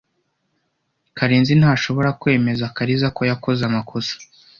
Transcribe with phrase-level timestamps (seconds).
[1.17, 4.13] Karenzi ntashobora kwemeza Kariza ko yakoze amakosa.